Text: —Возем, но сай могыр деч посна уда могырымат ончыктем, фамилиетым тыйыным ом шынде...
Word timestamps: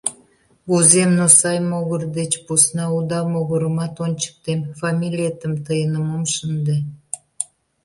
—Возем, 0.69 1.09
но 1.19 1.25
сай 1.39 1.57
могыр 1.69 2.03
деч 2.17 2.31
посна 2.45 2.85
уда 2.97 3.19
могырымат 3.31 3.95
ончыктем, 4.05 4.59
фамилиетым 4.79 5.53
тыйыным 5.65 6.05
ом 6.15 6.23
шынде... 6.35 6.77